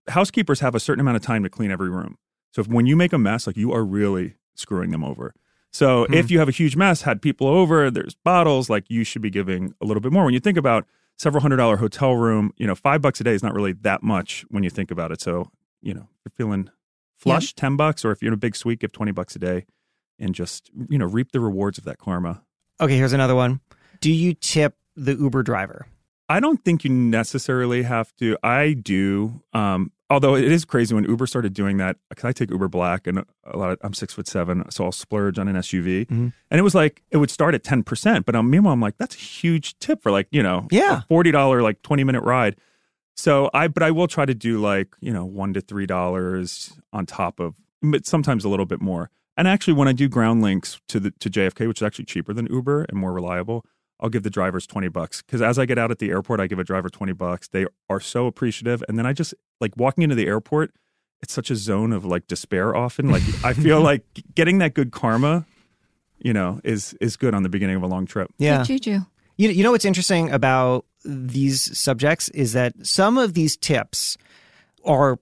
[0.08, 2.16] housekeepers have a certain amount of time to clean every room.
[2.52, 5.34] So if, when you make a mess, like you are really screwing them over.
[5.72, 6.14] So Hmm.
[6.14, 9.30] if you have a huge mess, had people over, there's bottles, like you should be
[9.30, 10.24] giving a little bit more.
[10.24, 10.86] When you think about
[11.18, 14.02] several hundred dollar hotel room, you know, five bucks a day is not really that
[14.02, 15.20] much when you think about it.
[15.20, 16.68] So, you know, you're feeling
[17.22, 19.64] flush, 10 bucks, or if you're in a big suite, give 20 bucks a day
[20.18, 22.42] and just, you know, reap the rewards of that karma.
[22.80, 23.60] Okay, here's another one.
[24.00, 25.86] Do you tip the Uber driver?
[26.28, 28.36] I don't think you necessarily have to.
[28.42, 29.42] I do.
[29.52, 33.06] Um, although it is crazy when Uber started doing that because I take Uber Black
[33.06, 36.32] and a lot of I'm six foot seven, so I'll splurge on an SUV, Mhm.
[36.50, 38.24] and it was like it would start at ten percent.
[38.24, 40.98] But um, meanwhile, I'm like that's a huge tip for like you know Yeah.
[40.98, 42.56] a forty dollar like twenty minute ride.
[43.14, 46.72] So I but I will try to do like you know one to three dollars
[46.92, 49.10] on top of, but sometimes a little bit more.
[49.36, 52.46] And actually, when I do GroundLinks to the to JFK, which is actually cheaper than
[52.46, 53.64] Uber and more reliable,
[54.00, 56.46] I'll give the drivers 20 bucks because as I get out at the airport, I
[56.46, 57.48] give a driver 20 bucks.
[57.48, 58.82] They are so appreciative.
[58.88, 60.72] And then I just like walking into the airport,
[61.22, 63.10] it's such a zone of like despair often.
[63.10, 65.46] Like I feel like getting that good karma
[66.22, 68.32] you know, is is good on the beginning of a long trip.
[68.38, 68.62] Yeah.
[68.62, 69.00] Juju.
[69.42, 74.16] You, you know what's interesting about these subjects is that some of these tips
[74.84, 75.18] are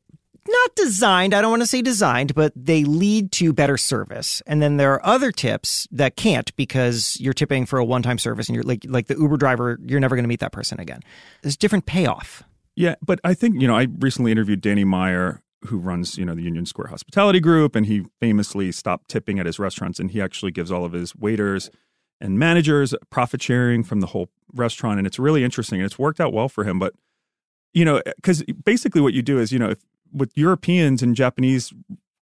[0.46, 4.42] not designed, I don't want to say designed, but they lead to better service.
[4.46, 8.46] And then there are other tips that can't because you're tipping for a one-time service
[8.46, 11.00] and you're like like the Uber driver, you're never going to meet that person again.
[11.40, 12.42] There's different payoff.
[12.76, 16.34] Yeah, but I think you know I recently interviewed Danny Meyer, who runs you know
[16.34, 20.20] the Union Square Hospitality Group, and he famously stopped tipping at his restaurants, and he
[20.20, 21.70] actually gives all of his waiters
[22.20, 26.20] and managers profit sharing from the whole restaurant, and it's really interesting, and it's worked
[26.20, 26.78] out well for him.
[26.78, 26.94] But
[27.74, 29.78] you know, because basically what you do is you know if,
[30.12, 31.72] with Europeans and Japanese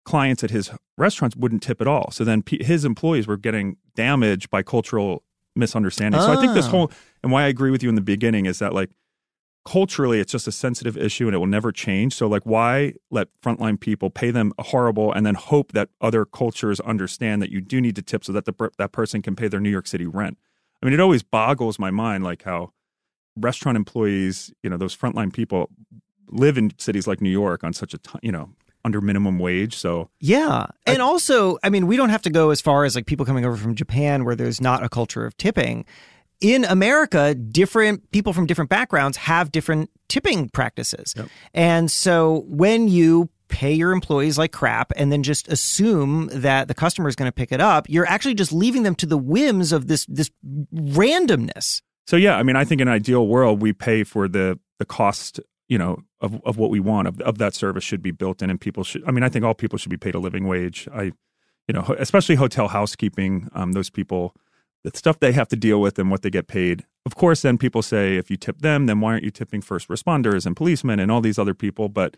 [0.05, 3.77] clients at his restaurants wouldn't tip at all, so then p- his employees were getting
[3.95, 5.23] damaged by cultural
[5.55, 6.21] misunderstanding.
[6.21, 6.69] So I think this Ah.
[6.71, 6.91] whole
[7.23, 8.89] and why I agree with you in the beginning is that like
[9.65, 13.27] culturally it's just a sensitive issue and it will never change so like why let
[13.43, 17.81] frontline people pay them horrible and then hope that other cultures understand that you do
[17.81, 20.37] need to tip so that the that person can pay their New York City rent
[20.81, 22.71] i mean it always boggles my mind like how
[23.35, 25.69] restaurant employees you know those frontline people
[26.29, 28.49] live in cities like New York on such a t- you know
[28.85, 30.67] under minimum wage so Yeah.
[30.85, 33.45] And also, I mean, we don't have to go as far as like people coming
[33.45, 35.85] over from Japan where there's not a culture of tipping.
[36.41, 41.13] In America, different people from different backgrounds have different tipping practices.
[41.53, 46.73] And so when you pay your employees like crap and then just assume that the
[46.73, 49.71] customer is going to pick it up, you're actually just leaving them to the whims
[49.73, 50.29] of this this
[50.73, 51.81] randomness.
[52.07, 54.85] So yeah, I mean, I think in an ideal world, we pay for the the
[54.85, 58.41] cost, you know, of, of what we want of of that service should be built
[58.41, 59.03] in, and people should.
[59.05, 60.87] I mean, I think all people should be paid a living wage.
[60.93, 61.11] I,
[61.67, 63.49] you know, especially hotel housekeeping.
[63.53, 64.35] Um, those people,
[64.83, 66.85] the stuff they have to deal with and what they get paid.
[67.05, 69.87] Of course, then people say if you tip them, then why aren't you tipping first
[69.89, 71.89] responders and policemen and all these other people?
[71.89, 72.15] But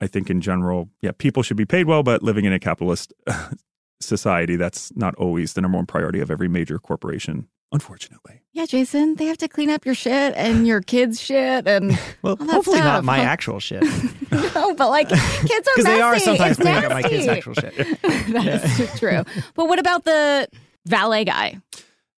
[0.00, 3.12] I think in general, yeah, people should be paid well, but living in a capitalist
[4.00, 8.42] society, that's not always the number one priority of every major corporation, unfortunately.
[8.52, 12.36] Yeah, Jason, they have to clean up your shit and your kids' shit and Well,
[12.38, 12.86] All that hopefully stuff.
[12.86, 13.82] not my actual shit.
[14.32, 15.18] no, but like kids
[15.68, 17.74] are Because they are sometimes It's cleaning up my kids' actual shit.
[18.02, 18.46] that
[18.80, 19.22] is true.
[19.54, 20.48] But what about the
[20.84, 21.58] valet guy?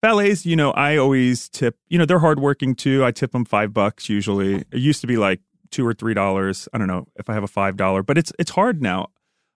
[0.03, 1.77] Valets, you know, I always tip.
[1.89, 3.05] You know, they're hardworking too.
[3.05, 4.57] I tip them five bucks usually.
[4.71, 6.69] It used to be like two or three dollars.
[6.73, 9.09] I don't know if I have a five dollar, but it's it's hard now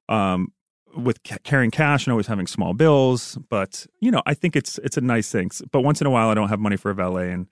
[0.09, 0.53] um,
[0.97, 3.39] with ca- carrying cash and always having small bills.
[3.49, 5.51] But you know, I think it's it's a nice thing.
[5.71, 7.47] But once in a while, I don't have money for a valet, and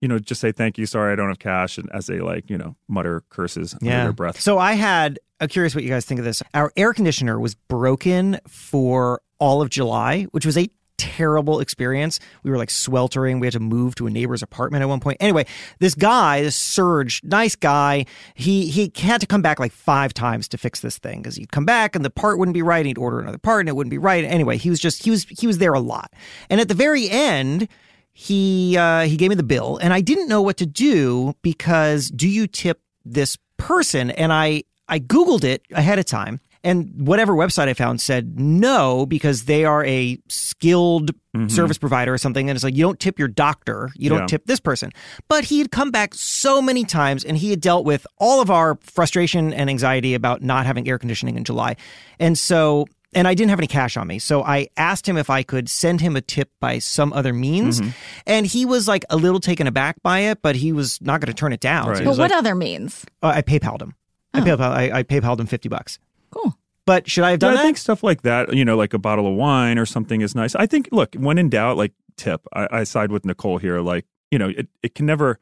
[0.00, 2.48] you know, just say thank you, sorry, I don't have cash, and as they like,
[2.48, 4.40] you know, mutter curses under their breath.
[4.40, 5.18] So I had.
[5.42, 6.42] I'm curious what you guys think of this.
[6.52, 10.68] Our air conditioner was broken for all of July, which was a
[11.00, 12.20] terrible experience.
[12.42, 13.40] We were like sweltering.
[13.40, 15.16] We had to move to a neighbor's apartment at one point.
[15.18, 15.46] Anyway,
[15.78, 20.46] this guy, this Serge, nice guy, he he had to come back like five times
[20.48, 22.80] to fix this thing because he'd come back and the part wouldn't be right.
[22.80, 24.24] And he'd order another part and it wouldn't be right.
[24.24, 26.12] Anyway, he was just he was he was there a lot.
[26.50, 27.66] And at the very end,
[28.12, 32.10] he uh, he gave me the bill and I didn't know what to do because
[32.10, 34.10] do you tip this person?
[34.10, 36.40] And I I googled it ahead of time.
[36.62, 41.12] And whatever website I found said no because they are a skilled
[41.46, 42.50] service provider or something.
[42.50, 44.26] And it's like, you don't tip your doctor, you don't Yeah.
[44.26, 44.90] tip this person.
[45.28, 48.50] But he had come back so many times and he had dealt with all of
[48.50, 51.76] our frustration and anxiety about not having air conditioning in July.
[52.18, 54.18] And so, and I didn't have any cash on me.
[54.18, 57.80] So I asked him if I could send him a tip by some other means.
[58.26, 61.28] And he was like a little taken aback by it, but he was not going
[61.28, 61.88] to turn it down.
[61.88, 61.98] Right.
[61.98, 63.06] So But what like, other means?
[63.22, 63.94] uh, I PayPal'd him.
[64.34, 65.98] I, PayPal, I, I PayPal'd him 50 bucks.
[66.30, 66.56] Cool.
[66.86, 67.62] But should I have Yeah, done I that?
[67.62, 70.54] think stuff like that, you know, like a bottle of wine or something is nice.
[70.54, 73.80] I think, look, when in doubt, like tip, I, I side with Nicole here.
[73.80, 75.38] Like, you know, it, it can never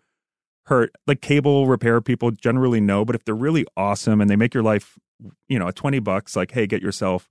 [0.67, 0.93] hurt.
[1.07, 4.63] Like cable repair people generally know, but if they're really awesome and they make your
[4.63, 4.99] life,
[5.49, 7.29] you know, at 20 bucks, like, hey, get yourself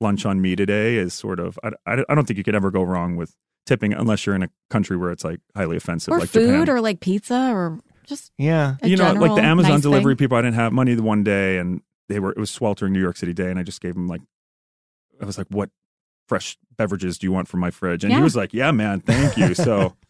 [0.00, 2.70] lunch on me today is sort of, I, I, I don't think you could ever
[2.70, 3.34] go wrong with
[3.66, 6.70] tipping unless you're in a country where it's like highly offensive, Or like food Japan.
[6.70, 8.76] or like pizza or just yeah.
[8.82, 10.18] a you know, like the Amazon nice delivery thing.
[10.18, 13.00] people, I didn't have money the one day, and they were it was sweltering New
[13.00, 14.22] York City day, and I just gave him like,
[15.20, 15.70] I was like, "What
[16.26, 19.36] fresh beverages do you want from my fridge?" And he was like, "Yeah, man, thank
[19.36, 19.94] you." So,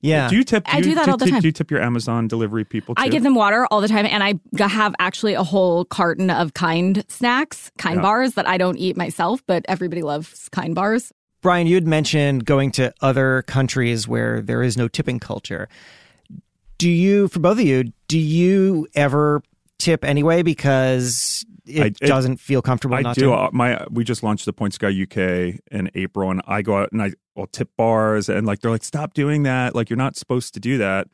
[0.00, 0.28] Yeah.
[0.28, 0.62] do you tip?
[0.72, 1.40] I you, do that all the do, time.
[1.40, 2.94] Do you tip your Amazon delivery people?
[2.94, 3.02] Too?
[3.02, 4.34] I give them water all the time, and I
[4.66, 8.02] have actually a whole carton of kind snacks, kind Yeah.
[8.02, 11.12] bars that I don't eat myself, but everybody loves kind bars.
[11.42, 15.68] Brian, you had mentioned going to other countries where there is no tipping culture.
[16.78, 19.42] Do you, for both of you, do you ever
[19.78, 23.22] tip anyway because it, I- it- doesn't feel comfortable I not do.
[23.22, 23.32] to?
[23.32, 26.92] Uh, My we just launched the Points Guy UK in April, and I go out
[26.92, 29.74] and I will tip bars, and like they're like, "Stop doing that!
[29.74, 31.08] Like you're not supposed to do that."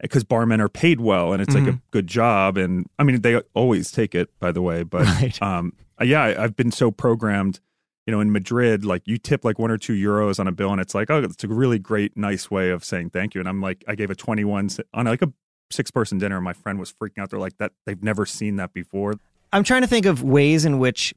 [0.00, 3.36] Because barmen are paid well, and it's like a good job, and I mean they
[3.54, 4.82] always take it, by the way.
[4.82, 5.40] But Right.
[5.40, 7.60] um, yeah, I, I've been so programmed
[8.04, 10.72] you know, in Madrid, like you tip like one or two euros on a bill,
[10.72, 13.40] and it's like, oh, it's a really great, nice way of saying thank you.
[13.40, 15.32] And I'm like, I gave a 21 on like a
[15.72, 17.30] six person dinner, and my friend was freaking out.
[17.30, 19.14] They're like, that they've never seen that before.
[19.52, 21.14] I'm trying to think of ways in which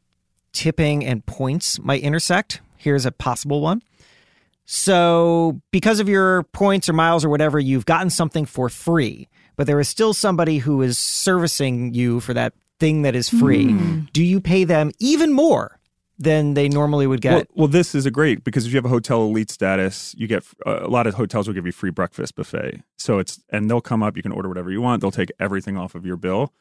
[0.52, 2.62] tipping and points might intersect.
[2.78, 3.82] Here's a possible one.
[4.66, 9.68] So, because of your points or miles or whatever, you've gotten something for free, but
[9.68, 13.68] there is still somebody who is servicing you for that thing that is free.
[13.68, 14.12] Mm.
[14.12, 15.75] Do you pay them even more
[16.18, 17.34] than they normally would get?
[17.34, 20.28] Well, well, this is a great because if you have a hotel elite status, you
[20.28, 22.82] get uh, a lot of hotels will give you free breakfast buffet.
[22.98, 25.02] So it's and they'll come up, you can order whatever you want.
[25.02, 26.54] They'll take everything off of your bill.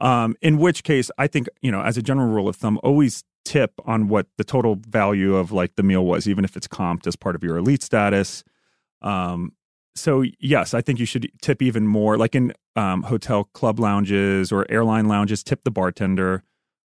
[0.00, 3.24] Um, in which case, I think you know, as a general rule of thumb, always
[3.44, 7.06] tip on what the total value of like the meal was, even if it's comped
[7.06, 8.42] as part of your elite status.
[9.02, 9.52] Um,
[9.94, 14.50] so yes, I think you should tip even more, like in um, hotel club lounges
[14.50, 15.44] or airline lounges.
[15.44, 16.42] Tip the bartender.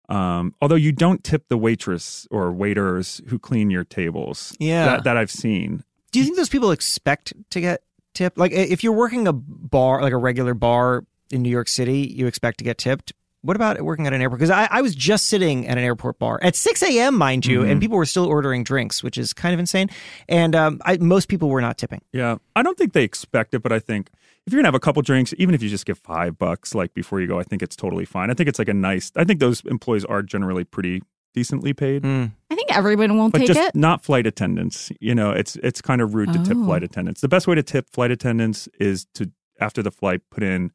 [0.08, 4.54] Um, although you don't tip the waitress or waiters who clean your tables.
[4.58, 5.82] Yeah, that, that I've seen.
[6.12, 7.82] Do you think those people expect to get
[8.14, 8.38] tipped?
[8.38, 12.26] Like if you're working a bar, like a regular bar in New York City, you
[12.26, 13.12] expect to get tipped.
[13.42, 14.40] What about working at an airport?
[14.40, 17.60] Because I, I, was just sitting at an airport bar at 6 a.m., mind you,
[17.60, 17.70] mm-hmm.
[17.70, 19.88] and people were still ordering drinks, which is kind of insane.
[20.28, 22.00] And um, I, most people were not tipping.
[22.12, 22.38] Yeah.
[22.56, 24.10] I don't think they expect it, but I think
[24.46, 26.74] if you're going to have a couple drinks, even if you just give five bucks
[26.74, 28.30] like before you go, I think it's totally fine.
[28.30, 31.02] I think it's like a nice, I think those employees are generally pretty
[31.36, 32.02] decently paid.
[32.02, 32.32] Mm.
[32.50, 33.76] I think everyone will but take just it.
[33.76, 34.90] Not flight attendants.
[34.98, 36.86] You know, it's it's kind of rude to tip flight oh.
[36.86, 37.20] attendants.
[37.20, 40.72] The best way to tip flight attendants is to after the flight put in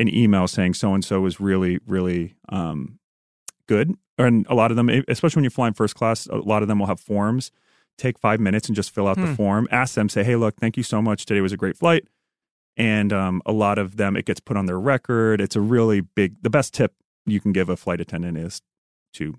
[0.00, 2.98] an email saying so and so was really really um,
[3.66, 3.94] good.
[4.18, 6.78] And a lot of them, especially when you're flying first class, a lot of them
[6.78, 7.52] will have forms.
[7.96, 9.26] Take five minutes and just fill out hmm.
[9.26, 9.68] the form.
[9.70, 11.26] Ask them, say, "Hey, look, thank you so much.
[11.26, 12.08] Today was a great flight."
[12.76, 15.40] And um, a lot of them, it gets put on their record.
[15.40, 16.42] It's a really big.
[16.42, 16.94] The best tip
[17.26, 18.62] you can give a flight attendant is
[19.14, 19.38] to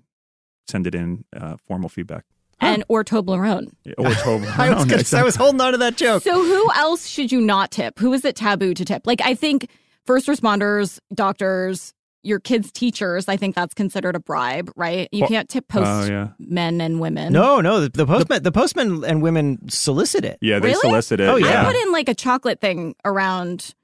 [0.68, 2.24] send it in uh, formal feedback
[2.62, 3.72] and or Toblerone.
[3.98, 4.58] Or Toblerone.
[4.58, 6.22] I, was I was holding on to that joke.
[6.22, 7.98] So who else should you not tip?
[7.98, 9.06] Who is it taboo to tip?
[9.06, 9.68] Like I think
[10.06, 15.08] first responders, doctors, your kids' teachers, I think that's considered a bribe, right?
[15.12, 16.68] You can't tip postmen uh, yeah.
[16.68, 17.32] and women.
[17.32, 20.38] No, no, the, the postmen, the, the postmen and women solicit it.
[20.40, 20.80] Yeah, they really?
[20.80, 21.28] solicit it.
[21.28, 23.74] Oh yeah, I put in like a chocolate thing around.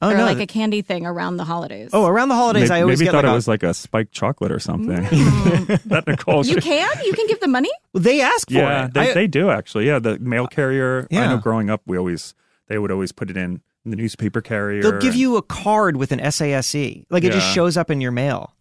[0.00, 0.26] Oh, or no.
[0.26, 1.90] like a candy thing around the holidays.
[1.92, 4.12] Oh, around the holidays, maybe, I always maybe thought like it was like a spiked
[4.12, 4.96] chocolate or something.
[4.96, 5.82] Mm.
[5.86, 7.72] that Nicole, you can, you can give the money.
[7.92, 8.94] Well, they ask for yeah, it.
[8.94, 9.88] They, I, they do actually.
[9.88, 11.08] Yeah, the mail carrier.
[11.10, 11.22] Yeah.
[11.22, 12.36] I know growing up, we always
[12.68, 14.82] they would always put it in the newspaper carrier.
[14.82, 17.04] They'll give you a card with an SASE.
[17.10, 17.38] Like it yeah.
[17.38, 18.54] just shows up in your mail.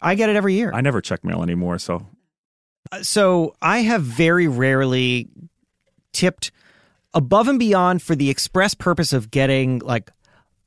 [0.00, 0.72] I get it every year.
[0.72, 2.06] I never check mail anymore, so
[2.90, 5.28] uh, so I have very rarely
[6.12, 6.50] tipped
[7.12, 10.10] above and beyond for the express purpose of getting like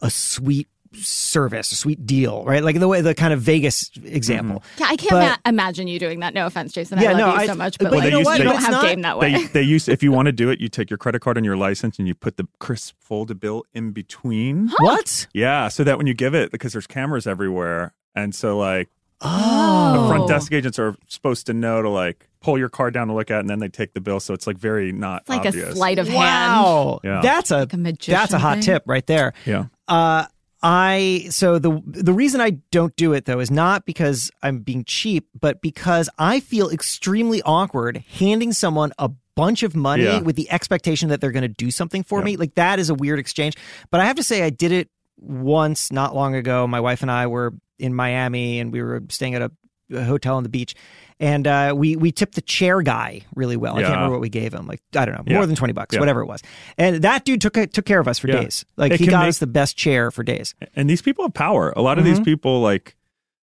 [0.01, 2.63] a sweet service, a sweet deal, right?
[2.63, 4.59] Like the way the kind of Vegas example.
[4.59, 4.83] Mm-hmm.
[4.83, 6.33] Yeah, I can't but, ma- imagine you doing that.
[6.33, 6.99] No offense, Jason.
[6.99, 8.37] I yeah, love no, you I, so much, but, but like, you know what?
[8.37, 9.33] You don't have not, game that way.
[9.33, 11.45] They, they use if you want to do it, you take your credit card and
[11.45, 14.67] your license and you put the crisp folded bill in between.
[14.67, 14.77] Huh?
[14.79, 15.27] What?
[15.33, 18.89] Yeah, so that when you give it, because there's cameras everywhere, and so like.
[19.25, 19.93] Oh.
[19.93, 23.13] The front desk agents are supposed to know to like pull your card down to
[23.13, 24.19] look at, and then they take the bill.
[24.19, 25.69] So it's like very not it's like obvious.
[25.69, 26.17] a sleight of hand.
[26.17, 27.21] Wow, yeah.
[27.21, 28.63] that's a, like a that's a hot thing.
[28.63, 29.33] tip right there.
[29.45, 29.67] Yeah.
[29.87, 30.25] Uh,
[30.63, 34.85] I so the the reason I don't do it though is not because I'm being
[34.85, 40.21] cheap, but because I feel extremely awkward handing someone a bunch of money yeah.
[40.21, 42.25] with the expectation that they're going to do something for yeah.
[42.25, 42.37] me.
[42.37, 43.55] Like that is a weird exchange.
[43.91, 46.65] But I have to say I did it once not long ago.
[46.65, 49.51] My wife and I were in Miami and we were staying at a, a
[49.91, 50.75] hotel on the beach
[51.23, 53.75] and uh, we we tipped the chair guy really well.
[53.75, 53.79] Yeah.
[53.79, 55.45] I can't remember what we gave him, like I don't know, more yeah.
[55.45, 56.01] than twenty bucks, yeah.
[56.01, 56.41] whatever it was.
[56.77, 58.65] And that dude took took care of us for days.
[58.75, 60.53] Like it he got make, us the best chair for days.
[60.75, 61.71] And these people have power.
[61.77, 62.15] A lot of mm-hmm.
[62.15, 62.97] these people, like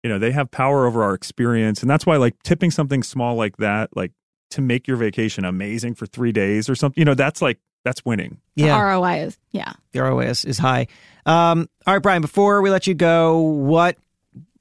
[0.03, 3.37] you know, they have power over our experience, and that's why like tipping something small
[3.37, 4.11] like that, like
[4.51, 7.01] to make your vacation amazing for three days or something.
[7.01, 8.39] You know, that's like that's winning.
[8.57, 10.89] Yeah, the ROI is yeah, the ROI is, is high.
[11.25, 12.23] Um, all right, Brian.
[12.23, 13.97] Before we let you go, what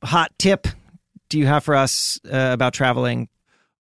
[0.04, 0.68] hot tip
[1.30, 3.30] do you have for us uh, about traveling?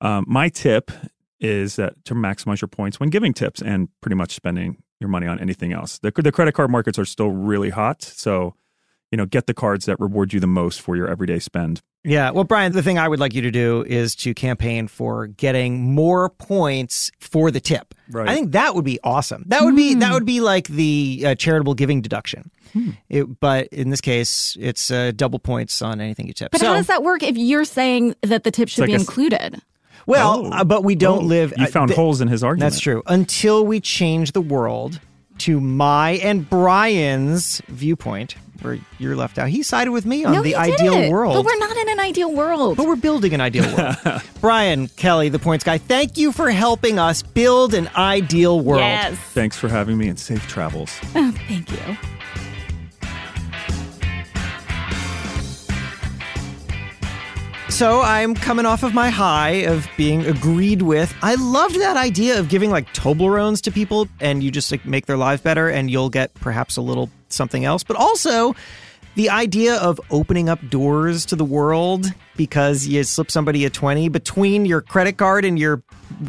[0.01, 0.91] Um, my tip
[1.39, 5.27] is that to maximize your points when giving tips and pretty much spending your money
[5.27, 5.99] on anything else.
[5.99, 8.55] The, the credit card markets are still really hot, so
[9.11, 11.81] you know get the cards that reward you the most for your everyday spend.
[12.03, 15.27] Yeah, well, Brian, the thing I would like you to do is to campaign for
[15.27, 17.93] getting more points for the tip.
[18.09, 18.29] Right.
[18.29, 19.43] I think that would be awesome.
[19.47, 19.77] That would mm.
[19.77, 20.13] be that hmm.
[20.13, 22.51] would be like the uh, charitable giving deduction.
[22.71, 22.91] Hmm.
[23.09, 26.51] It, but in this case, it's uh, double points on anything you tip.
[26.51, 28.93] But so, how does that work if you're saying that the tip should like be
[28.93, 29.61] included?
[30.05, 30.51] Well, oh.
[30.51, 31.27] uh, but we don't oh.
[31.27, 31.53] live.
[31.57, 32.71] You found uh, th- holes in his argument.
[32.71, 33.03] That's true.
[33.07, 34.99] Until we change the world
[35.39, 39.49] to my and Brian's viewpoint, where you're left out.
[39.49, 41.11] He sided with me on no, the ideal didn't.
[41.11, 41.35] world.
[41.35, 42.77] But we're not in an ideal world.
[42.77, 44.21] But we're building an ideal world.
[44.41, 48.81] Brian Kelly, the points guy, thank you for helping us build an ideal world.
[48.81, 49.17] Yes.
[49.17, 50.99] Thanks for having me and safe travels.
[51.15, 51.97] Oh, thank you.
[57.69, 61.13] So I'm coming off of my high of being agreed with.
[61.21, 65.05] I loved that idea of giving like Toblerones to people and you just like make
[65.05, 67.83] their lives better and you'll get perhaps a little something else.
[67.83, 68.55] But also
[69.15, 72.05] the idea of opening up doors to the world
[72.37, 75.81] because you slip somebody a 20 between your credit card and your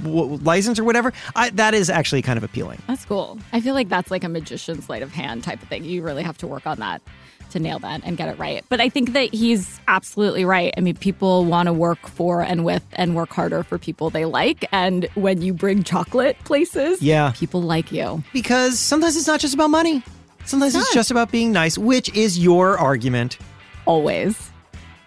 [0.02, 1.12] w- license or whatever.
[1.36, 2.80] I, that is actually kind of appealing.
[2.88, 3.38] That's cool.
[3.52, 5.84] I feel like that's like a magician's sleight of hand type of thing.
[5.84, 7.02] You really have to work on that
[7.50, 8.64] to nail that and get it right.
[8.68, 10.72] But I think that he's absolutely right.
[10.76, 14.24] I mean, people want to work for and with and work harder for people they
[14.24, 14.64] like.
[14.72, 17.32] And when you bring chocolate places, Yeah.
[17.36, 18.22] people like you.
[18.32, 20.02] Because sometimes it's not just about money.
[20.50, 23.38] Sometimes it's just about being nice, which is your argument.
[23.86, 24.50] Always.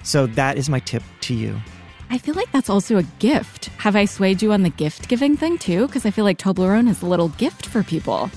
[0.03, 1.59] So that is my tip to you.
[2.09, 3.65] I feel like that's also a gift.
[3.77, 5.87] Have I swayed you on the gift giving thing too?
[5.87, 8.29] Because I feel like Toblerone is a little gift for people.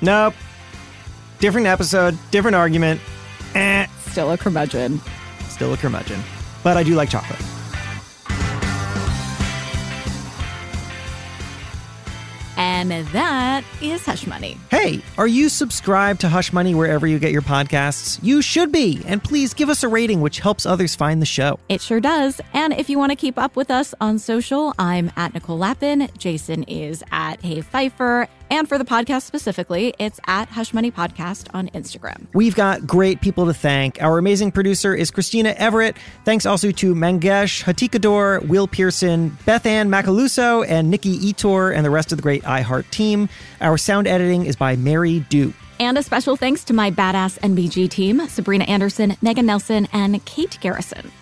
[0.00, 0.34] Nope.
[1.38, 3.00] Different episode, different argument.
[3.54, 5.00] Eh, Still a curmudgeon.
[5.48, 6.20] still a curmudgeon.
[6.64, 7.40] But I do like chocolate.
[12.60, 14.58] And that is Hush Money.
[14.70, 18.20] Hey, are you subscribed to Hush Money wherever you get your podcasts?
[18.22, 19.00] You should be.
[19.06, 21.58] And please give us a rating, which helps others find the show.
[21.70, 22.38] It sure does.
[22.52, 26.08] And if you want to keep up with us on social, I'm at Nicole Lapin.
[26.18, 28.28] Jason is at Hey Feifer.
[28.50, 32.26] And for the podcast specifically, it's at Hush Money Podcast on Instagram.
[32.34, 34.02] We've got great people to thank.
[34.02, 35.96] Our amazing producer is Christina Everett.
[36.24, 41.90] Thanks also to Mangesh Hattikudur, Will Pearson, Beth Ann Macaluso, and Nikki Ettore, and the
[41.90, 43.28] rest of the great iHeart team.
[43.60, 45.54] Our sound editing is by Mary Duke.
[45.78, 50.58] And a special thanks to my badass NBG team Sabrina Anderson, Megan Nelson, and Kate
[50.60, 51.10] Garrison.